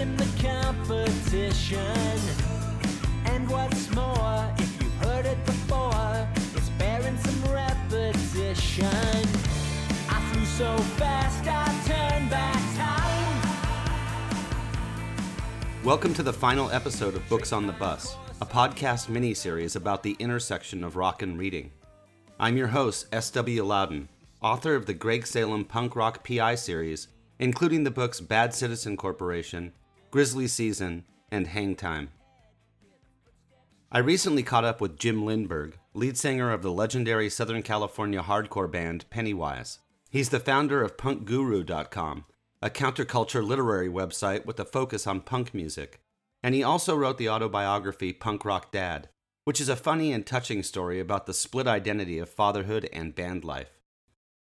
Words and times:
taking 0.00 0.16
the 0.16 0.24
competition. 0.42 1.78
And 3.26 3.46
what's 3.50 3.94
more, 3.94 4.50
if 4.56 4.82
you've 4.82 4.94
heard 4.94 5.26
it 5.26 5.44
before, 5.44 6.26
it's 6.56 6.70
bearing 6.70 7.18
some 7.18 7.52
repetition. 7.52 8.86
I 10.08 10.30
flew 10.32 10.44
so 10.46 10.78
fast, 10.96 11.44
I 11.46 11.66
turned 11.86 12.30
back 12.30 12.56
time. 12.78 13.42
Welcome 15.84 16.14
to 16.14 16.22
the 16.22 16.32
final 16.32 16.70
episode 16.70 17.14
of 17.14 17.28
Books 17.28 17.52
on 17.52 17.66
the 17.66 17.74
Bus, 17.74 18.16
a 18.40 18.46
podcast 18.46 19.10
mini-series 19.10 19.76
about 19.76 20.02
the 20.02 20.16
intersection 20.18 20.82
of 20.82 20.96
rock 20.96 21.20
and 21.20 21.38
reading. 21.38 21.72
I'm 22.38 22.56
your 22.56 22.68
host, 22.68 23.06
S.W. 23.12 23.62
Lauden, 23.62 24.08
author 24.40 24.74
of 24.76 24.86
the 24.86 24.94
Greg 24.94 25.26
Salem 25.26 25.66
punk 25.66 25.94
rock 25.94 26.26
PI 26.26 26.54
series, 26.54 27.08
including 27.38 27.84
the 27.84 27.90
books 27.90 28.20
Bad 28.20 28.54
Citizen 28.54 28.96
Corporation, 28.96 29.74
Grizzly 30.10 30.48
Season, 30.48 31.04
and 31.30 31.46
Hang 31.46 31.76
Time. 31.76 32.10
I 33.92 33.98
recently 33.98 34.42
caught 34.42 34.64
up 34.64 34.80
with 34.80 34.98
Jim 34.98 35.22
Lindberg, 35.22 35.74
lead 35.94 36.16
singer 36.16 36.52
of 36.52 36.62
the 36.62 36.72
legendary 36.72 37.30
Southern 37.30 37.62
California 37.62 38.20
hardcore 38.20 38.70
band 38.70 39.04
Pennywise. 39.10 39.78
He's 40.10 40.30
the 40.30 40.40
founder 40.40 40.82
of 40.82 40.96
punkguru.com, 40.96 42.24
a 42.60 42.70
counterculture 42.70 43.46
literary 43.46 43.88
website 43.88 44.44
with 44.44 44.58
a 44.58 44.64
focus 44.64 45.06
on 45.06 45.20
punk 45.20 45.54
music. 45.54 46.00
And 46.42 46.56
he 46.56 46.62
also 46.64 46.96
wrote 46.96 47.18
the 47.18 47.28
autobiography 47.28 48.12
Punk 48.12 48.44
Rock 48.44 48.72
Dad, 48.72 49.08
which 49.44 49.60
is 49.60 49.68
a 49.68 49.76
funny 49.76 50.12
and 50.12 50.26
touching 50.26 50.64
story 50.64 50.98
about 50.98 51.26
the 51.26 51.34
split 51.34 51.68
identity 51.68 52.18
of 52.18 52.28
fatherhood 52.28 52.88
and 52.92 53.14
band 53.14 53.44
life. 53.44 53.78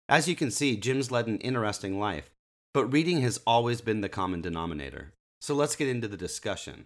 As 0.08 0.30
you 0.30 0.36
can 0.36 0.52
see, 0.52 0.78
Jim's 0.78 1.12
led 1.12 1.28
an 1.28 1.40
interesting 1.40 2.00
life, 2.00 2.30
but 2.74 2.86
reading 2.86 3.20
has 3.22 3.42
always 3.46 3.82
been 3.82 4.00
the 4.00 4.08
common 4.08 4.42
denominator. 4.42 5.14
So 5.40 5.54
let's 5.54 5.76
get 5.76 5.88
into 5.88 6.08
the 6.08 6.18
discussion. 6.18 6.86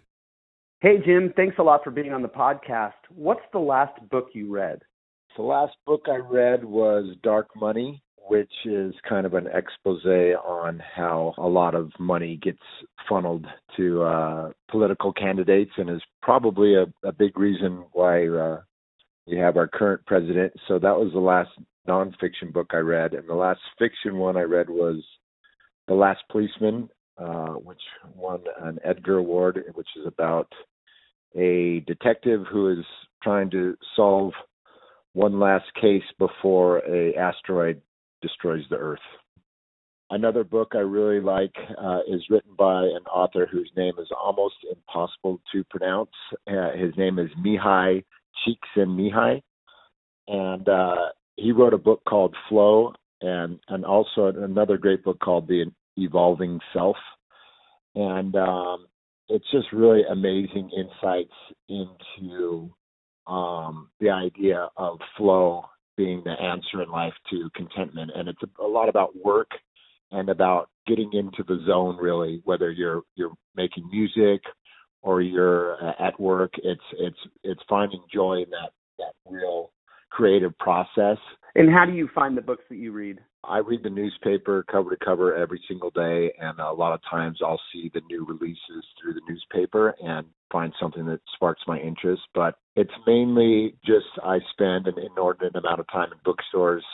Hey, 0.82 0.98
Jim, 1.06 1.34
thanks 1.36 1.58
a 1.60 1.64
lot 1.64 1.84
for 1.84 1.92
being 1.92 2.12
on 2.12 2.22
the 2.22 2.28
podcast. 2.28 2.94
What's 3.10 3.42
the 3.54 3.60
last 3.60 4.00
book 4.10 4.30
you 4.34 4.52
read? 4.52 4.80
The 5.38 5.44
last 5.44 5.74
book 5.86 6.02
I 6.08 6.18
read 6.18 6.64
was 6.66 7.16
Dark 7.24 7.50
Money 7.56 8.02
which 8.32 8.54
is 8.64 8.94
kind 9.08 9.26
of 9.26 9.34
an 9.34 9.48
expose 9.54 10.06
on 10.06 10.82
how 10.96 11.34
a 11.38 11.48
lot 11.48 11.76
of 11.76 11.92
money 12.00 12.40
gets 12.42 12.62
funneled 13.10 13.46
to 13.76 14.04
uh, 14.04 14.52
political 14.70 15.12
candidates 15.12 15.72
and 15.78 15.90
is 15.90 16.02
probably 16.22 16.76
a, 16.76 16.86
a 17.04 17.12
big 17.12 17.38
reason 17.38 17.84
why 17.92 18.28
uh, 18.28 18.62
we 19.28 19.38
have 19.38 19.58
our 19.58 19.68
current 19.68 20.06
president. 20.06 20.54
So 20.68 20.80
that 20.80 20.96
was 20.96 21.12
the 21.14 21.20
last 21.20 21.50
nonfiction 21.88 22.54
book 22.54 22.68
I 22.72 22.78
read. 22.78 23.14
And 23.14 23.28
the 23.28 23.36
last 23.36 23.60
fiction 23.78 24.18
one 24.18 24.38
I 24.38 24.44
read 24.44 24.70
was 24.70 25.04
The 25.88 25.96
Last 25.96 26.22
Policeman, 26.32 26.90
uh, 27.18 27.54
which 27.54 27.82
won 28.16 28.42
an 28.62 28.80
Edgar 28.84 29.18
Award, 29.18 29.64
which 29.74 29.90
is 30.00 30.06
about 30.06 30.52
a 31.36 31.84
detective 31.88 32.46
who 32.52 32.70
is 32.70 32.86
trying 33.24 33.50
to 33.52 33.78
solve 33.96 34.34
one 35.14 35.40
last 35.40 35.66
case 35.80 36.04
before 36.18 36.80
a 36.80 37.14
asteroid 37.16 37.82
destroys 38.22 38.64
the 38.70 38.78
earth. 38.78 39.00
Another 40.10 40.44
book 40.44 40.74
I 40.74 40.80
really 40.80 41.22
like 41.22 41.56
uh, 41.82 42.00
is 42.08 42.22
written 42.30 42.52
by 42.58 42.84
an 42.84 43.06
author 43.10 43.48
whose 43.50 43.72
name 43.78 43.94
is 43.98 44.10
almost 44.12 44.56
impossible 44.70 45.40
to 45.54 45.64
pronounce. 45.66 46.12
Uh, 46.48 46.72
his 46.78 46.96
name 46.98 47.18
is 47.18 47.30
Mihaly 47.40 48.04
Csikszentmihalyi, 48.46 49.42
and 50.28 50.68
uh, 50.68 51.06
he 51.38 51.54
wrote 51.54 51.74
a 51.74 51.78
book 51.78 52.02
called 52.08 52.36
Flow, 52.50 52.94
and 53.22 53.60
and 53.70 53.86
also 53.86 54.28
another 54.28 54.78
great 54.78 55.04
book 55.04 55.20
called 55.20 55.48
The 55.48 55.72
Evolving 55.98 56.60
Self. 56.74 56.98
And 57.96 58.36
um, 58.36 58.88
it's 59.28 59.50
just 59.52 59.72
really 59.72 60.04
amazing 60.10 60.70
insights 60.76 61.34
into 61.70 62.74
um, 63.28 63.90
the 64.00 64.10
idea 64.10 64.70
of 64.78 65.00
flow 65.18 65.66
being 65.98 66.22
the 66.24 66.32
answer 66.32 66.82
in 66.82 66.90
life 66.90 67.14
to 67.30 67.50
contentment. 67.56 68.12
And 68.16 68.28
it's 68.28 68.42
a, 68.44 68.64
a 68.64 68.68
lot 68.68 68.90
about 68.90 69.16
work 69.16 69.50
and 70.12 70.30
about 70.30 70.70
getting 70.88 71.12
into 71.14 71.44
the 71.48 71.64
zone 71.66 71.98
really, 71.98 72.42
whether 72.44 72.72
you're 72.72 73.04
you're 73.16 73.34
making 73.56 73.90
music 73.92 74.42
or 75.02 75.22
you're 75.22 75.84
uh, 75.84 75.94
at 76.00 76.20
work. 76.20 76.54
It's 76.64 76.82
it's 77.00 77.18
it's 77.44 77.62
finding 77.70 78.04
joy 78.14 78.44
in 78.44 78.50
that 78.50 78.72
that 79.00 79.14
real 79.30 79.72
creative 80.10 80.58
process. 80.58 81.18
And 81.56 81.70
how 81.70 81.86
do 81.86 81.92
you 81.92 82.10
find 82.16 82.38
the 82.38 82.42
books 82.42 82.64
that 82.70 82.78
you 82.78 82.92
read? 82.92 83.20
I 83.44 83.58
read 83.58 83.84
the 83.84 83.90
newspaper 83.90 84.64
cover 84.72 84.92
to 84.92 85.06
cover 85.06 85.36
every 85.36 85.62
single 85.68 85.90
day, 85.90 86.32
and 86.40 86.60
a 86.60 86.72
lot 86.72 86.94
of 86.94 87.02
times 87.10 87.40
I'll 87.44 87.60
see 87.74 87.92
the 87.94 88.02
new 88.10 88.26
releases 88.26 88.86
through 89.02 89.16
the 89.16 89.22
newspaper 89.28 89.96
and 90.02 90.28
find 90.52 90.74
something 90.80 91.06
that 91.08 91.20
sparks 91.36 91.62
my 91.68 91.80
interest. 91.80 92.22
But 92.34 92.56
it's 92.76 92.92
mainly 93.06 93.76
just 93.86 94.06
I 94.24 94.40
spend 94.52 94.88
an 94.88 94.96
inordinate 95.00 95.56
amount 95.56 95.80
of 95.80 95.88
time 95.92 96.12
in 96.12 96.20
bookstores, 96.24 96.86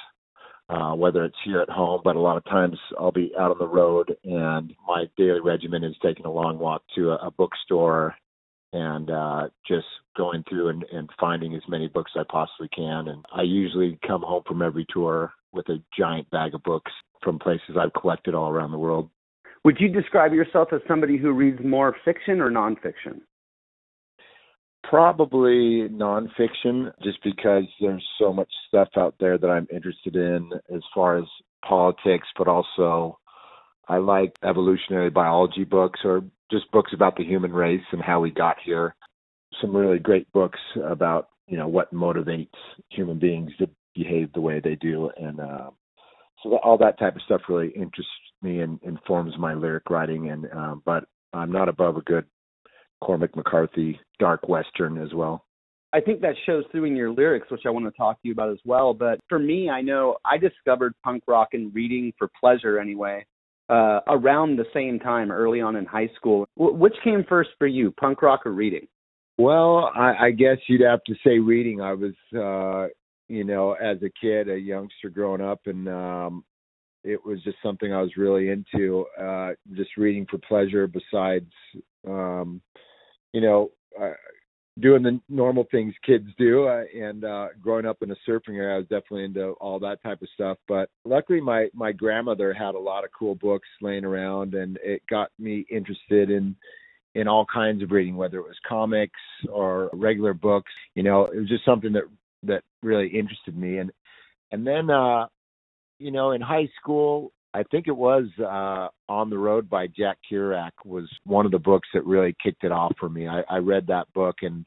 uh, 0.69 0.93
whether 0.93 1.23
it's 1.25 1.37
here 1.45 1.61
at 1.61 1.69
home, 1.69 2.01
but 2.03 2.15
a 2.15 2.19
lot 2.19 2.37
of 2.37 2.45
times 2.45 2.77
I'll 2.97 3.11
be 3.11 3.33
out 3.37 3.51
on 3.51 3.59
the 3.59 3.67
road, 3.67 4.15
and 4.23 4.73
my 4.87 5.05
daily 5.17 5.41
regimen 5.41 5.83
is 5.83 5.95
taking 6.01 6.25
a 6.25 6.31
long 6.31 6.57
walk 6.57 6.81
to 6.95 7.11
a, 7.11 7.27
a 7.27 7.31
bookstore 7.31 8.15
and 8.73 9.09
uh, 9.09 9.47
just 9.67 9.85
going 10.15 10.43
through 10.49 10.69
and, 10.69 10.83
and 10.91 11.09
finding 11.19 11.55
as 11.55 11.61
many 11.67 11.87
books 11.87 12.11
as 12.15 12.25
I 12.27 12.31
possibly 12.31 12.69
can. 12.75 13.07
And 13.07 13.23
I 13.33 13.43
usually 13.43 13.97
come 14.05 14.21
home 14.21 14.43
from 14.47 14.61
every 14.61 14.85
tour 14.91 15.31
with 15.53 15.69
a 15.69 15.81
giant 15.97 16.29
bag 16.29 16.53
of 16.53 16.63
books 16.63 16.91
from 17.23 17.39
places 17.39 17.77
I've 17.79 17.93
collected 17.99 18.35
all 18.35 18.49
around 18.49 18.71
the 18.71 18.77
world. 18.77 19.09
Would 19.63 19.77
you 19.79 19.89
describe 19.89 20.33
yourself 20.33 20.69
as 20.71 20.81
somebody 20.87 21.17
who 21.17 21.31
reads 21.31 21.59
more 21.63 21.95
fiction 22.05 22.41
or 22.41 22.49
nonfiction? 22.49 23.21
Probably 24.83 25.89
nonfiction, 25.89 26.91
just 27.03 27.21
because 27.23 27.63
there's 27.81 28.05
so 28.19 28.31
much 28.31 28.49
stuff 28.67 28.89
out 28.95 29.15
there 29.19 29.37
that 29.37 29.49
I'm 29.49 29.67
interested 29.73 30.15
in 30.15 30.49
as 30.73 30.81
far 30.93 31.17
as 31.17 31.25
politics, 31.67 32.27
but 32.37 32.47
also 32.47 33.19
I 33.89 33.97
like 33.97 34.37
evolutionary 34.43 35.09
biology 35.09 35.63
books 35.63 36.01
or 36.03 36.23
just 36.51 36.71
books 36.71 36.91
about 36.93 37.15
the 37.15 37.23
human 37.23 37.51
race 37.51 37.83
and 37.91 38.01
how 38.01 38.19
we 38.19 38.31
got 38.31 38.57
here. 38.63 38.95
Some 39.61 39.75
really 39.75 39.99
great 39.99 40.31
books 40.31 40.59
about 40.83 41.29
you 41.47 41.57
know 41.57 41.67
what 41.67 41.93
motivates 41.93 42.49
human 42.89 43.19
beings 43.19 43.51
to 43.59 43.69
behave 43.95 44.31
the 44.33 44.41
way 44.41 44.59
they 44.59 44.75
do, 44.75 45.09
and 45.17 45.39
uh, 45.39 45.69
so 46.43 46.57
all 46.57 46.77
that 46.77 46.99
type 46.99 47.15
of 47.15 47.21
stuff 47.23 47.41
really 47.49 47.69
interests 47.69 48.11
me 48.41 48.59
and 48.61 48.79
informs 48.83 49.37
my 49.37 49.53
lyric 49.53 49.89
writing. 49.89 50.29
And 50.29 50.45
uh, 50.55 50.75
but 50.85 51.05
I'm 51.33 51.51
not 51.51 51.69
above 51.69 51.97
a 51.97 52.01
good 52.01 52.25
Cormac 53.01 53.35
McCarthy 53.35 53.99
dark 54.19 54.47
western 54.47 55.01
as 55.01 55.13
well. 55.13 55.45
I 55.93 56.01
think 56.01 56.21
that 56.21 56.35
shows 56.45 56.65
through 56.71 56.83
in 56.83 56.95
your 56.97 57.11
lyrics, 57.11 57.49
which 57.49 57.61
I 57.65 57.69
want 57.69 57.85
to 57.85 57.91
talk 57.91 58.21
to 58.21 58.27
you 58.27 58.33
about 58.33 58.51
as 58.51 58.59
well. 58.65 58.93
But 58.93 59.19
for 59.29 59.39
me, 59.39 59.69
I 59.69 59.81
know 59.81 60.17
I 60.25 60.37
discovered 60.37 60.93
punk 61.03 61.23
rock 61.27 61.49
and 61.53 61.73
reading 61.73 62.11
for 62.17 62.29
pleasure 62.39 62.77
anyway 62.77 63.25
uh, 63.69 63.99
around 64.07 64.57
the 64.57 64.65
same 64.73 64.99
time, 64.99 65.31
early 65.31 65.61
on 65.61 65.75
in 65.75 65.85
high 65.85 66.09
school. 66.15 66.47
W- 66.57 66.77
which 66.77 66.95
came 67.03 67.23
first 67.27 67.49
for 67.57 67.67
you, 67.67 67.91
punk 67.91 68.21
rock 68.21 68.45
or 68.45 68.51
reading? 68.51 68.87
Well, 69.37 69.91
I, 69.95 70.27
I 70.27 70.31
guess 70.31 70.57
you'd 70.67 70.81
have 70.81 71.03
to 71.03 71.15
say 71.23 71.39
reading. 71.39 71.81
I 71.81 71.93
was, 71.93 72.13
uh, 72.35 72.91
you 73.27 73.43
know, 73.43 73.73
as 73.73 73.97
a 74.01 74.09
kid, 74.19 74.49
a 74.49 74.57
youngster 74.57 75.09
growing 75.09 75.41
up, 75.41 75.61
and 75.65 75.87
um, 75.87 76.43
it 77.03 77.23
was 77.23 77.43
just 77.43 77.57
something 77.61 77.93
I 77.93 78.01
was 78.01 78.17
really 78.17 78.49
into. 78.49 79.05
Uh, 79.19 79.51
just 79.73 79.97
reading 79.97 80.25
for 80.29 80.39
pleasure. 80.39 80.87
Besides, 80.87 81.51
um, 82.07 82.61
you 83.33 83.41
know, 83.41 83.71
uh, 84.01 84.13
doing 84.79 85.03
the 85.03 85.19
normal 85.29 85.65
things 85.71 85.93
kids 86.05 86.27
do 86.37 86.67
uh, 86.67 86.83
and 86.95 87.23
uh 87.23 87.47
growing 87.61 87.85
up 87.85 87.97
in 88.01 88.11
a 88.11 88.15
surfing 88.27 88.55
area 88.55 88.75
I 88.75 88.77
was 88.77 88.87
definitely 88.87 89.25
into 89.25 89.51
all 89.53 89.79
that 89.79 90.01
type 90.03 90.21
of 90.21 90.27
stuff 90.33 90.57
but 90.67 90.89
luckily 91.05 91.41
my 91.41 91.67
my 91.73 91.91
grandmother 91.91 92.53
had 92.53 92.75
a 92.75 92.79
lot 92.79 93.03
of 93.03 93.09
cool 93.17 93.35
books 93.35 93.67
laying 93.81 94.05
around 94.05 94.53
and 94.53 94.77
it 94.83 95.01
got 95.09 95.31
me 95.39 95.65
interested 95.69 96.29
in 96.29 96.55
in 97.15 97.27
all 97.27 97.45
kinds 97.51 97.81
of 97.81 97.91
reading 97.91 98.15
whether 98.15 98.37
it 98.37 98.47
was 98.47 98.57
comics 98.67 99.19
or 99.51 99.89
regular 99.93 100.33
books 100.33 100.71
you 100.95 101.03
know 101.03 101.25
it 101.25 101.37
was 101.37 101.49
just 101.49 101.65
something 101.65 101.93
that 101.93 102.03
that 102.43 102.63
really 102.83 103.07
interested 103.07 103.57
me 103.57 103.77
and 103.79 103.91
and 104.51 104.65
then 104.65 104.89
uh 104.89 105.25
you 105.99 106.11
know 106.11 106.31
in 106.31 106.41
high 106.41 106.67
school 106.79 107.31
I 107.57 107.63
think 107.63 107.87
it 107.87 107.97
was 107.97 108.25
uh, 108.39 108.89
On 109.11 109.31
the 109.31 109.37
Road 109.37 109.67
by 109.67 109.87
Jack 109.87 110.17
Kerouac 110.31 110.71
was 110.85 111.09
one 111.25 111.47
of 111.47 111.51
the 111.51 111.57
books 111.57 111.87
that 111.95 112.05
really 112.05 112.35
kicked 112.43 112.63
it 112.63 112.71
off 112.71 112.93
for 112.99 113.09
me. 113.09 113.27
I, 113.27 113.41
I 113.49 113.57
read 113.57 113.87
that 113.87 114.13
book 114.13 114.35
and 114.43 114.63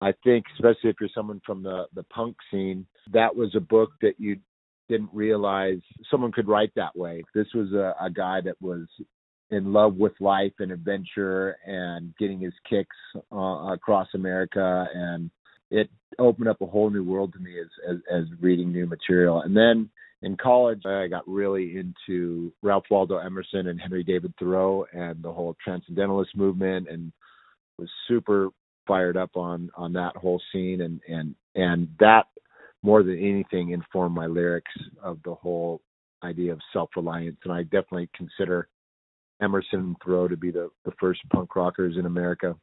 I 0.00 0.12
think, 0.24 0.46
especially 0.54 0.90
if 0.90 0.96
you're 1.00 1.08
someone 1.14 1.40
from 1.46 1.62
the 1.62 1.84
the 1.94 2.02
punk 2.04 2.36
scene, 2.50 2.86
that 3.12 3.36
was 3.36 3.54
a 3.54 3.60
book 3.60 3.90
that 4.00 4.14
you 4.18 4.36
didn't 4.88 5.10
realize 5.12 5.78
someone 6.10 6.32
could 6.32 6.48
write 6.48 6.72
that 6.74 6.96
way. 6.96 7.22
This 7.36 7.46
was 7.54 7.72
a, 7.72 7.94
a 8.04 8.10
guy 8.10 8.40
that 8.40 8.60
was 8.60 8.88
in 9.50 9.72
love 9.72 9.94
with 9.94 10.12
life 10.18 10.54
and 10.58 10.72
adventure 10.72 11.56
and 11.64 12.12
getting 12.18 12.40
his 12.40 12.54
kicks 12.68 12.96
uh, 13.30 13.72
across 13.72 14.08
America, 14.14 14.88
and 14.92 15.30
it 15.70 15.88
opened 16.18 16.48
up 16.48 16.60
a 16.62 16.66
whole 16.66 16.90
new 16.90 17.04
world 17.04 17.32
to 17.34 17.38
me 17.38 17.60
as, 17.60 17.68
as 17.88 17.96
as 18.12 18.24
reading 18.40 18.72
new 18.72 18.86
material. 18.86 19.42
And 19.42 19.56
then 19.56 19.88
in 20.22 20.36
college, 20.36 20.82
I 20.86 21.08
got 21.08 21.26
really 21.26 21.76
into 21.76 22.52
Ralph 22.62 22.84
Waldo 22.90 23.18
Emerson 23.18 23.66
and 23.66 23.80
Henry 23.80 24.04
David 24.04 24.32
Thoreau 24.38 24.86
and 24.92 25.22
the 25.22 25.32
whole 25.32 25.56
transcendentalist 25.62 26.36
movement, 26.36 26.88
and 26.88 27.12
was 27.78 27.88
super 28.08 28.50
fired 28.86 29.16
up 29.16 29.36
on 29.36 29.70
on 29.76 29.92
that 29.94 30.16
whole 30.16 30.40
scene, 30.52 30.80
and 30.80 31.00
and 31.08 31.34
and 31.54 31.88
that 31.98 32.26
more 32.82 33.02
than 33.02 33.18
anything 33.18 33.70
informed 33.70 34.14
my 34.14 34.26
lyrics 34.26 34.72
of 35.02 35.18
the 35.24 35.34
whole 35.34 35.80
idea 36.24 36.52
of 36.52 36.60
self-reliance. 36.72 37.36
And 37.44 37.52
I 37.52 37.62
definitely 37.64 38.08
consider 38.16 38.68
Emerson 39.40 39.78
and 39.80 39.96
Thoreau 40.04 40.28
to 40.28 40.36
be 40.36 40.50
the 40.50 40.70
the 40.84 40.92
first 41.00 41.20
punk 41.32 41.56
rockers 41.56 41.96
in 41.98 42.06
America. 42.06 42.56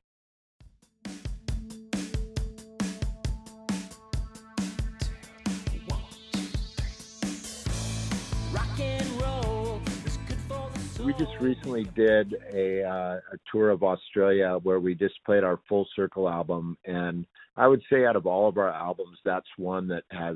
We 11.10 11.26
just 11.26 11.40
recently 11.42 11.86
did 11.96 12.36
a, 12.54 12.84
uh, 12.84 13.20
a 13.34 13.38
tour 13.52 13.72
of 13.72 13.82
Australia 13.82 14.60
where 14.62 14.80
we 14.80 14.94
just 14.94 15.16
played 15.26 15.44
our 15.44 15.60
Full 15.68 15.88
Circle 15.96 16.30
album, 16.30 16.78
and 16.86 17.26
I 17.58 17.66
would 17.66 17.82
say 17.92 18.06
out 18.06 18.16
of 18.16 18.28
all 18.28 18.48
of 18.48 18.60
our 18.60 18.70
albums, 18.70 19.18
that's 19.26 19.48
one 19.58 19.88
that 19.88 20.04
has 20.12 20.36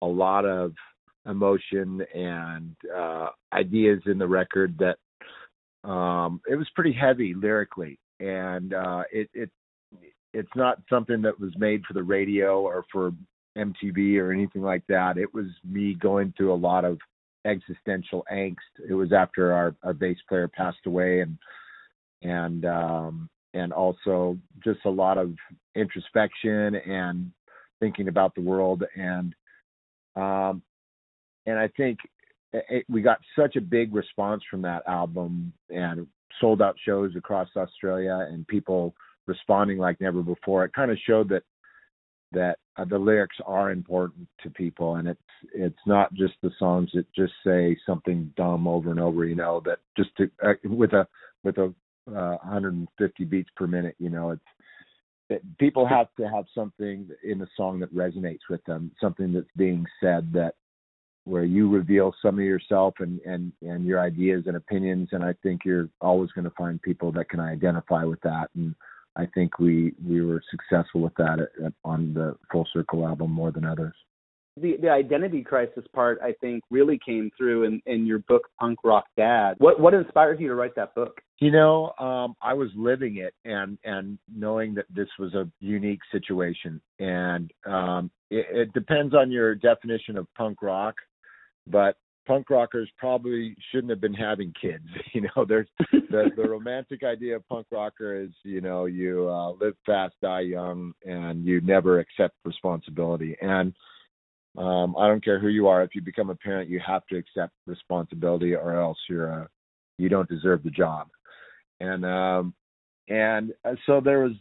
a 0.00 0.06
lot 0.06 0.44
of 0.44 0.72
emotion 1.28 2.00
and 2.14 2.76
uh, 2.96 3.30
ideas 3.52 4.00
in 4.06 4.18
the 4.18 4.28
record 4.28 4.78
that 4.78 5.88
um, 5.88 6.42
it 6.48 6.54
was 6.54 6.68
pretty 6.76 6.92
heavy 6.92 7.34
lyrically, 7.34 7.98
and 8.20 8.74
uh, 8.74 9.02
it 9.10 9.28
it 9.34 9.50
it's 10.32 10.54
not 10.54 10.80
something 10.88 11.22
that 11.22 11.40
was 11.40 11.50
made 11.58 11.82
for 11.84 11.94
the 11.94 12.04
radio 12.04 12.60
or 12.60 12.84
for 12.92 13.10
MTV 13.56 14.20
or 14.20 14.32
anything 14.32 14.62
like 14.62 14.84
that. 14.88 15.18
It 15.18 15.34
was 15.34 15.46
me 15.68 15.94
going 15.94 16.34
through 16.36 16.52
a 16.52 16.54
lot 16.54 16.84
of 16.84 16.98
existential 17.46 18.24
angst. 18.32 18.56
It 18.88 18.94
was 18.94 19.12
after 19.12 19.52
our, 19.52 19.74
our 19.82 19.92
bass 19.92 20.18
player 20.28 20.48
passed 20.48 20.86
away 20.86 21.20
and 21.20 21.38
and 22.22 22.64
um 22.64 23.28
and 23.54 23.72
also 23.72 24.36
just 24.64 24.80
a 24.84 24.90
lot 24.90 25.18
of 25.18 25.32
introspection 25.74 26.74
and 26.74 27.30
thinking 27.80 28.08
about 28.08 28.34
the 28.34 28.40
world 28.40 28.82
and 28.96 29.34
um 30.16 30.62
and 31.46 31.58
I 31.58 31.68
think 31.76 31.98
it, 32.52 32.84
we 32.88 33.02
got 33.02 33.18
such 33.38 33.56
a 33.56 33.60
big 33.60 33.94
response 33.94 34.42
from 34.50 34.62
that 34.62 34.82
album 34.86 35.52
and 35.70 36.06
sold 36.40 36.60
out 36.60 36.76
shows 36.84 37.14
across 37.16 37.48
Australia 37.56 38.26
and 38.30 38.46
people 38.46 38.94
responding 39.26 39.78
like 39.78 40.00
never 40.00 40.22
before. 40.22 40.64
It 40.64 40.72
kind 40.72 40.90
of 40.90 40.98
showed 41.06 41.28
that 41.30 41.42
that 42.32 42.58
uh, 42.76 42.84
the 42.84 42.98
lyrics 42.98 43.36
are 43.46 43.70
important 43.70 44.28
to 44.42 44.50
people 44.50 44.96
and 44.96 45.08
it's 45.08 45.20
it's 45.54 45.78
not 45.86 46.12
just 46.14 46.34
the 46.42 46.50
songs 46.58 46.90
that 46.94 47.06
just 47.14 47.32
say 47.44 47.76
something 47.86 48.32
dumb 48.36 48.66
over 48.66 48.90
and 48.90 49.00
over 49.00 49.24
you 49.24 49.34
know 49.34 49.62
that 49.64 49.78
just 49.96 50.10
to 50.16 50.30
uh, 50.44 50.52
with 50.64 50.92
a 50.92 51.06
with 51.44 51.56
a 51.58 51.72
uh, 52.08 52.36
150 52.42 53.24
beats 53.24 53.50
per 53.56 53.66
minute 53.66 53.94
you 53.98 54.10
know 54.10 54.30
it's 54.30 54.42
it, 55.30 55.42
people 55.58 55.86
have 55.86 56.08
to 56.18 56.28
have 56.28 56.44
something 56.54 57.08
in 57.22 57.38
the 57.38 57.48
song 57.56 57.80
that 57.80 57.94
resonates 57.94 58.48
with 58.50 58.64
them 58.64 58.90
something 59.00 59.32
that's 59.32 59.46
being 59.56 59.84
said 60.00 60.30
that 60.32 60.54
where 61.24 61.44
you 61.44 61.68
reveal 61.68 62.14
some 62.22 62.38
of 62.38 62.44
yourself 62.44 62.94
and 63.00 63.20
and 63.20 63.52
and 63.62 63.84
your 63.86 64.00
ideas 64.00 64.44
and 64.46 64.56
opinions 64.56 65.08
and 65.12 65.24
i 65.24 65.34
think 65.42 65.62
you're 65.64 65.88
always 66.00 66.30
going 66.32 66.44
to 66.44 66.54
find 66.56 66.80
people 66.82 67.10
that 67.12 67.28
can 67.28 67.40
identify 67.40 68.04
with 68.04 68.20
that 68.20 68.48
and 68.54 68.74
I 69.18 69.26
think 69.34 69.58
we 69.58 69.92
we 70.06 70.22
were 70.22 70.40
successful 70.50 71.00
with 71.00 71.14
that 71.18 71.40
at, 71.40 71.64
at, 71.66 71.72
on 71.84 72.14
the 72.14 72.36
Full 72.52 72.66
Circle 72.72 73.06
album 73.06 73.32
more 73.32 73.50
than 73.50 73.64
others. 73.64 73.94
The 74.56 74.76
the 74.80 74.88
identity 74.88 75.42
crisis 75.42 75.84
part 75.92 76.20
I 76.22 76.34
think 76.40 76.62
really 76.70 76.98
came 77.04 77.30
through 77.36 77.64
in, 77.64 77.82
in 77.86 78.06
your 78.06 78.20
book 78.20 78.42
Punk 78.60 78.78
Rock 78.84 79.06
Dad. 79.16 79.54
What 79.58 79.80
what 79.80 79.92
inspired 79.92 80.40
you 80.40 80.48
to 80.48 80.54
write 80.54 80.74
that 80.76 80.94
book? 80.94 81.20
You 81.40 81.50
know, 81.50 81.92
um, 81.98 82.34
I 82.40 82.54
was 82.54 82.70
living 82.76 83.16
it 83.16 83.34
and 83.44 83.76
and 83.84 84.18
knowing 84.32 84.74
that 84.74 84.86
this 84.94 85.08
was 85.18 85.34
a 85.34 85.48
unique 85.60 86.00
situation, 86.12 86.80
and 87.00 87.50
um, 87.66 88.10
it, 88.30 88.46
it 88.50 88.72
depends 88.72 89.14
on 89.14 89.30
your 89.32 89.54
definition 89.56 90.16
of 90.16 90.26
punk 90.36 90.62
rock, 90.62 90.94
but 91.66 91.96
punk 92.28 92.50
rockers 92.50 92.90
probably 92.98 93.56
shouldn't 93.72 93.90
have 93.90 94.00
been 94.00 94.14
having 94.14 94.52
kids. 94.60 94.84
You 95.14 95.22
know, 95.22 95.44
there's 95.48 95.66
the 95.90 96.30
the 96.36 96.48
romantic 96.48 97.02
idea 97.02 97.36
of 97.36 97.48
punk 97.48 97.66
rocker 97.72 98.14
is 98.14 98.30
you 98.44 98.60
know 98.60 98.84
you 98.84 99.28
uh, 99.28 99.52
live 99.52 99.74
fast, 99.84 100.14
die 100.22 100.40
young, 100.40 100.92
and 101.04 101.44
you 101.44 101.60
never 101.62 101.98
accept 101.98 102.36
responsibility. 102.44 103.36
And 103.40 103.72
um, 104.56 104.94
I 104.96 105.08
don't 105.08 105.24
care 105.24 105.40
who 105.40 105.48
you 105.48 105.66
are. 105.66 105.82
If 105.82 105.94
you 105.94 106.02
become 106.02 106.30
a 106.30 106.36
parent, 106.36 106.68
you 106.68 106.80
have 106.86 107.04
to 107.06 107.16
accept 107.16 107.52
responsibility, 107.66 108.54
or 108.54 108.78
else 108.78 108.98
you're 109.08 109.28
a 109.28 109.48
you 109.96 110.08
don't 110.08 110.28
deserve 110.28 110.62
the 110.62 110.70
job. 110.70 111.08
And 111.80 112.04
um, 112.04 112.54
and 113.08 113.52
uh, 113.64 113.74
so 113.86 114.00
there 114.00 114.20
was, 114.20 114.32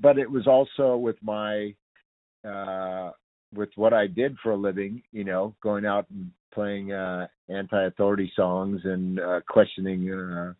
but 0.00 0.18
it 0.18 0.30
was 0.30 0.46
also 0.46 0.96
with 0.96 1.16
my 1.22 1.74
uh 2.48 3.10
with 3.54 3.70
what 3.76 3.92
I 3.92 4.06
did 4.06 4.36
for 4.42 4.52
a 4.52 4.56
living, 4.56 5.02
you 5.12 5.24
know, 5.24 5.54
going 5.62 5.86
out 5.86 6.06
and 6.10 6.30
playing 6.52 6.92
uh, 6.92 7.26
anti-authority 7.48 8.32
songs 8.34 8.80
and 8.84 9.20
uh, 9.20 9.40
questioning 9.48 10.10
uh, 10.12 10.52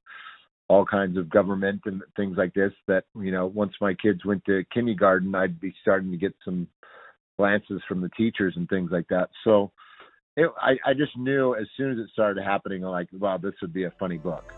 all 0.68 0.84
kinds 0.84 1.16
of 1.16 1.30
government 1.30 1.80
and 1.86 2.02
things 2.16 2.36
like 2.36 2.54
this. 2.54 2.72
That 2.86 3.04
you 3.18 3.32
know, 3.32 3.46
once 3.46 3.72
my 3.80 3.94
kids 3.94 4.24
went 4.24 4.44
to 4.46 4.64
kindergarten, 4.72 5.34
I'd 5.34 5.60
be 5.60 5.74
starting 5.82 6.10
to 6.10 6.16
get 6.16 6.34
some 6.44 6.68
glances 7.38 7.82
from 7.88 8.00
the 8.00 8.10
teachers 8.10 8.54
and 8.56 8.68
things 8.68 8.90
like 8.90 9.08
that. 9.08 9.30
So 9.44 9.72
it, 10.36 10.50
I, 10.60 10.76
I 10.84 10.94
just 10.94 11.16
knew 11.16 11.54
as 11.54 11.66
soon 11.76 11.92
as 11.92 11.98
it 11.98 12.10
started 12.12 12.42
happening, 12.42 12.82
like, 12.82 13.08
wow, 13.12 13.38
this 13.38 13.54
would 13.62 13.72
be 13.72 13.84
a 13.84 13.92
funny 13.98 14.18
book. 14.18 14.52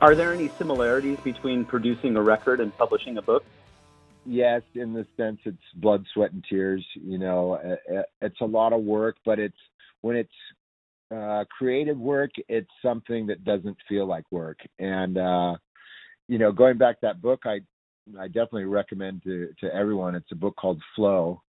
Are 0.00 0.14
there 0.14 0.32
any 0.32 0.50
similarities 0.58 1.18
between 1.24 1.64
producing 1.64 2.16
a 2.16 2.22
record 2.22 2.60
and 2.60 2.76
publishing 2.76 3.18
a 3.18 3.22
book? 3.22 3.44
yes, 4.26 4.62
in 4.74 4.92
the 4.92 5.06
sense 5.16 5.38
it's 5.44 5.56
blood, 5.76 6.04
sweat, 6.12 6.32
and 6.32 6.44
tears. 6.48 6.84
You 6.94 7.18
know, 7.18 7.76
it's 8.20 8.40
a 8.40 8.44
lot 8.44 8.72
of 8.72 8.82
work, 8.82 9.16
but 9.24 9.38
it's 9.38 9.56
when 10.02 10.16
it's 10.16 10.30
uh, 11.14 11.44
creative 11.56 11.98
work, 11.98 12.32
it's 12.48 12.70
something 12.82 13.26
that 13.28 13.44
doesn't 13.44 13.76
feel 13.88 14.06
like 14.06 14.24
work. 14.30 14.58
And 14.78 15.16
uh, 15.16 15.56
you 16.28 16.38
know, 16.38 16.52
going 16.52 16.76
back 16.76 17.00
that 17.00 17.22
book, 17.22 17.42
I 17.44 17.60
I 18.18 18.26
definitely 18.26 18.64
recommend 18.64 19.22
to 19.24 19.50
to 19.60 19.74
everyone. 19.74 20.14
It's 20.14 20.32
a 20.32 20.36
book 20.36 20.56
called 20.56 20.82
Flow, 20.94 21.42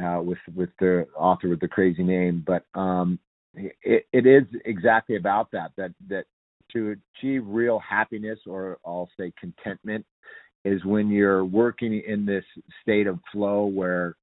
uh, 0.00 0.20
with 0.22 0.38
with 0.54 0.70
the 0.78 1.06
author 1.16 1.48
with 1.48 1.60
the 1.60 1.68
crazy 1.68 2.02
name, 2.02 2.44
but 2.46 2.64
um, 2.78 3.18
it 3.54 4.06
it 4.12 4.26
is 4.26 4.44
exactly 4.64 5.16
about 5.16 5.50
that. 5.52 5.72
That 5.76 5.92
that 6.08 6.26
to 6.74 6.96
achieve 7.16 7.42
real 7.46 7.78
happiness, 7.78 8.38
or 8.46 8.78
I'll 8.84 9.08
say 9.18 9.32
contentment, 9.38 10.04
is 10.64 10.84
when 10.84 11.08
you're 11.08 11.44
working 11.44 12.02
in 12.06 12.26
this 12.26 12.44
state 12.82 13.06
of 13.06 13.18
flow 13.32 13.66
where 13.66 14.16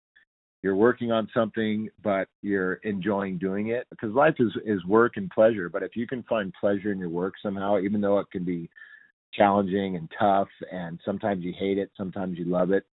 you're 0.63 0.75
working 0.75 1.11
on 1.11 1.27
something 1.33 1.89
but 2.03 2.27
you're 2.43 2.73
enjoying 2.83 3.39
doing 3.39 3.69
it 3.69 3.87
because 3.89 4.13
life 4.13 4.35
is 4.39 4.51
is 4.65 4.83
work 4.85 5.13
and 5.15 5.29
pleasure. 5.31 5.69
But 5.69 5.83
if 5.83 5.95
you 5.95 6.05
can 6.05 6.23
find 6.23 6.53
pleasure 6.59 6.91
in 6.91 6.99
your 6.99 7.09
work 7.09 7.33
somehow 7.41 7.79
even 7.79 8.01
though 8.01 8.19
it 8.19 8.27
can 8.31 8.43
be 8.43 8.69
challenging 9.33 9.95
and 9.95 10.11
tough 10.19 10.49
and 10.71 10.99
sometimes 11.05 11.43
you 11.43 11.53
hate 11.57 11.77
it 11.77 11.89
sometimes 11.95 12.37
you 12.37 12.45
love 12.45 12.71
it 12.71 12.85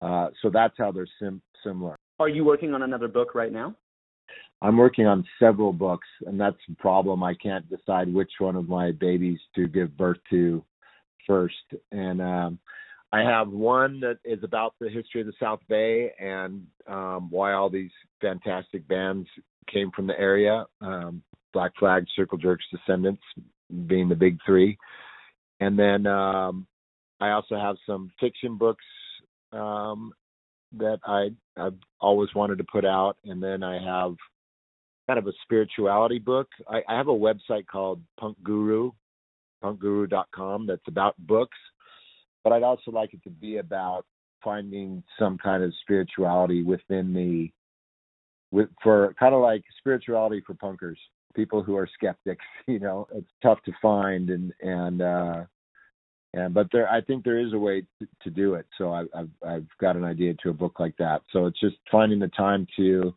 uh, 0.00 0.28
so 0.42 0.50
that's 0.50 0.74
how 0.78 0.92
they're 0.92 1.08
sim- 1.18 1.42
similar. 1.64 1.96
Are 2.18 2.28
you 2.28 2.44
working 2.44 2.74
on 2.74 2.82
another 2.82 3.08
book 3.08 3.34
right 3.34 3.52
now 3.52 3.74
i'm 4.62 4.76
working 4.76 5.06
on 5.06 5.24
several 5.38 5.72
books 5.72 6.08
and 6.26 6.40
that's 6.40 6.56
the 6.68 6.74
problem 6.76 7.22
i 7.22 7.34
can't 7.34 7.68
decide 7.68 8.12
which 8.12 8.32
one 8.38 8.56
of 8.56 8.68
my 8.68 8.92
babies 8.92 9.38
to 9.54 9.66
give 9.66 9.96
birth 9.96 10.18
to 10.30 10.64
first, 11.26 11.54
and 11.92 12.22
um, 12.22 12.58
I 13.12 13.20
have 13.20 13.48
one 13.48 14.00
that 14.00 14.18
is 14.24 14.42
about 14.42 14.74
the 14.80 14.88
history 14.88 15.20
of 15.20 15.26
the 15.26 15.32
South 15.40 15.60
Bay 15.68 16.12
and 16.18 16.66
um, 16.86 17.28
why 17.30 17.52
all 17.52 17.68
these 17.68 17.90
fantastic 18.20 18.86
bands 18.88 19.28
came 19.72 19.90
from 19.90 20.06
the 20.06 20.18
area. 20.18 20.64
Um, 20.80 21.22
Black 21.52 21.72
Flag, 21.78 22.04
Circle 22.14 22.38
Jerks, 22.38 22.64
Descendents 22.70 23.22
being 23.86 24.08
the 24.08 24.14
big 24.14 24.38
three, 24.46 24.78
and 25.60 25.78
then 25.78 26.06
um, 26.06 26.66
I 27.20 27.30
also 27.30 27.56
have 27.56 27.76
some 27.86 28.10
fiction 28.20 28.56
books 28.56 28.84
um, 29.52 30.12
that 30.72 30.98
I 31.06 31.30
I've 31.56 31.78
always 32.00 32.34
wanted 32.34 32.58
to 32.58 32.64
put 32.64 32.84
out, 32.84 33.16
and 33.24 33.42
then 33.42 33.62
I 33.62 33.82
have 33.82 34.14
kind 35.06 35.18
of 35.18 35.26
a 35.26 35.32
spirituality 35.42 36.18
book. 36.18 36.48
I, 36.68 36.82
I 36.88 36.96
have 36.96 37.08
a 37.08 37.12
website 37.12 37.66
called 37.66 38.02
Punk 38.18 38.36
Guru, 38.42 38.90
punkguru.com 39.62 40.66
that's 40.66 40.86
about 40.88 41.14
books, 41.18 41.58
but 42.44 42.52
I'd 42.52 42.62
also 42.62 42.90
like 42.90 43.14
it 43.14 43.22
to 43.24 43.30
be 43.30 43.58
about 43.58 44.04
finding 44.42 45.02
some 45.18 45.38
kind 45.38 45.62
of 45.62 45.72
spirituality 45.82 46.62
within 46.62 47.12
the 47.12 47.50
with 48.52 48.68
for 48.82 49.14
kind 49.18 49.34
of 49.34 49.42
like 49.42 49.64
spirituality 49.78 50.42
for 50.46 50.54
punkers, 50.54 50.96
people 51.34 51.62
who 51.62 51.76
are 51.76 51.88
skeptics, 51.92 52.44
you 52.66 52.78
know, 52.78 53.08
it's 53.14 53.30
tough 53.42 53.62
to 53.64 53.72
find 53.80 54.30
and 54.30 54.52
and 54.60 55.02
uh 55.02 55.44
And 56.36 56.52
but 56.52 56.68
there, 56.70 56.88
I 56.88 57.00
think 57.00 57.24
there 57.24 57.38
is 57.38 57.54
a 57.54 57.58
way 57.58 57.82
to, 57.98 58.06
to 58.24 58.30
do 58.30 58.54
it. 58.54 58.66
So 58.76 58.92
I, 58.92 59.04
I've 59.14 59.30
I've 59.46 59.66
got 59.80 59.96
an 59.96 60.04
idea 60.04 60.34
to 60.42 60.50
a 60.50 60.52
book 60.52 60.78
like 60.78 60.96
that. 60.98 61.22
So 61.32 61.46
it's 61.46 61.58
just 61.58 61.76
finding 61.90 62.18
the 62.18 62.28
time 62.28 62.66
to 62.76 63.14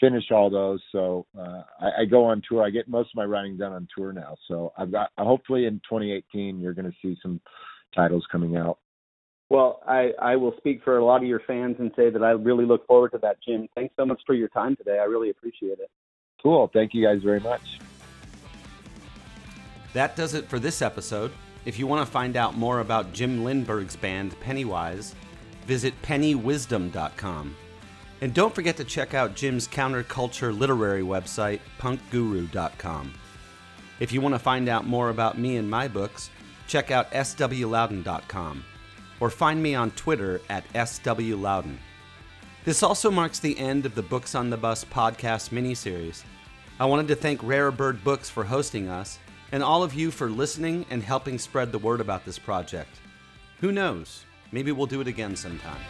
finish 0.00 0.24
all 0.32 0.50
those. 0.50 0.80
So 0.90 1.24
uh, 1.38 1.62
I, 1.80 2.02
I 2.02 2.04
go 2.04 2.24
on 2.24 2.42
tour. 2.46 2.64
I 2.64 2.70
get 2.70 2.88
most 2.88 3.10
of 3.10 3.16
my 3.16 3.24
writing 3.24 3.56
done 3.56 3.72
on 3.72 3.86
tour 3.96 4.12
now. 4.12 4.34
So 4.48 4.72
I've 4.76 4.90
got 4.90 5.10
hopefully 5.16 5.66
in 5.66 5.74
2018 5.88 6.60
you're 6.60 6.74
going 6.74 6.90
to 6.90 6.96
see 7.00 7.16
some 7.22 7.40
titles 7.94 8.26
coming 8.30 8.56
out. 8.56 8.78
Well, 9.48 9.80
I, 9.86 10.10
I 10.20 10.34
will 10.34 10.54
speak 10.56 10.82
for 10.82 10.98
a 10.98 11.04
lot 11.04 11.22
of 11.22 11.28
your 11.28 11.40
fans 11.46 11.76
and 11.78 11.92
say 11.94 12.10
that 12.10 12.22
I 12.24 12.30
really 12.30 12.66
look 12.66 12.84
forward 12.88 13.12
to 13.12 13.18
that, 13.18 13.36
Jim. 13.46 13.68
Thanks 13.76 13.94
so 13.96 14.04
much 14.04 14.20
for 14.26 14.34
your 14.34 14.48
time 14.48 14.74
today. 14.74 14.98
I 14.98 15.04
really 15.04 15.30
appreciate 15.30 15.78
it. 15.78 15.88
Cool. 16.42 16.68
Thank 16.72 16.92
you 16.94 17.06
guys 17.06 17.22
very 17.22 17.38
much. 17.38 17.78
That 19.92 20.16
does 20.16 20.34
it 20.34 20.48
for 20.48 20.58
this 20.58 20.82
episode. 20.82 21.30
If 21.66 21.80
you 21.80 21.88
want 21.88 22.06
to 22.06 22.10
find 22.10 22.36
out 22.36 22.56
more 22.56 22.78
about 22.78 23.12
Jim 23.12 23.44
Lindberg's 23.44 23.96
band 23.96 24.38
Pennywise, 24.40 25.16
visit 25.66 26.00
pennywisdom.com. 26.02 27.56
And 28.20 28.32
don't 28.32 28.54
forget 28.54 28.76
to 28.76 28.84
check 28.84 29.14
out 29.14 29.34
Jim's 29.34 29.66
counterculture 29.66 30.56
literary 30.56 31.02
website, 31.02 31.58
punkguru.com. 31.78 33.12
If 33.98 34.12
you 34.12 34.20
want 34.20 34.34
to 34.34 34.38
find 34.38 34.68
out 34.68 34.86
more 34.86 35.10
about 35.10 35.38
me 35.38 35.56
and 35.56 35.68
my 35.68 35.88
books, 35.88 36.30
check 36.68 36.90
out 36.92 37.10
swlauden.com 37.10 38.64
or 39.18 39.28
find 39.28 39.60
me 39.60 39.74
on 39.74 39.90
Twitter 39.92 40.40
at 40.48 40.70
swlauden. 40.72 41.76
This 42.64 42.82
also 42.82 43.10
marks 43.10 43.40
the 43.40 43.58
end 43.58 43.86
of 43.86 43.94
the 43.94 44.02
Books 44.02 44.34
on 44.34 44.50
the 44.50 44.56
Bus 44.56 44.84
podcast 44.84 45.50
miniseries. 45.50 46.22
I 46.78 46.84
wanted 46.84 47.08
to 47.08 47.16
thank 47.16 47.42
Rare 47.42 47.70
Bird 47.70 48.04
Books 48.04 48.28
for 48.28 48.44
hosting 48.44 48.88
us 48.88 49.18
and 49.52 49.62
all 49.62 49.82
of 49.82 49.94
you 49.94 50.10
for 50.10 50.30
listening 50.30 50.86
and 50.90 51.02
helping 51.02 51.38
spread 51.38 51.72
the 51.72 51.78
word 51.78 52.00
about 52.00 52.24
this 52.24 52.38
project. 52.38 53.00
Who 53.60 53.72
knows? 53.72 54.24
Maybe 54.52 54.72
we'll 54.72 54.86
do 54.86 55.00
it 55.00 55.08
again 55.08 55.36
sometime. 55.36 55.80